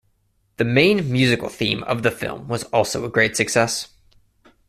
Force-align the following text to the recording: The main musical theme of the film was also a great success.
The 0.57 0.63
main 0.63 1.11
musical 1.11 1.47
theme 1.47 1.83
of 1.83 2.01
the 2.01 2.09
film 2.09 2.47
was 2.47 2.63
also 2.73 3.05
a 3.05 3.11
great 3.11 3.37
success. 3.37 3.89